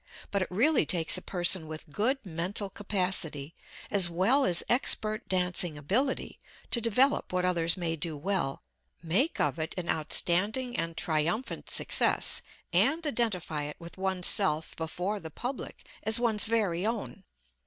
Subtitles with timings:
[0.31, 3.53] But it really takes a person with good mental capacity
[3.91, 6.39] as well as expert dancing ability
[6.71, 8.63] to develop what others may do well,
[9.03, 12.41] make of it an outstanding and triumphant success,
[12.73, 17.23] and identify it with one's self before the public as one's very own.